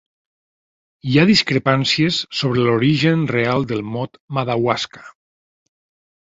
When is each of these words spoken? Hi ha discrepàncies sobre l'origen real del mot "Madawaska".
Hi 1.09 1.17
ha 1.17 1.25
discrepàncies 1.31 2.17
sobre 2.39 2.65
l'origen 2.69 3.29
real 3.35 3.69
del 3.75 3.87
mot 3.93 4.21
"Madawaska". 4.39 5.07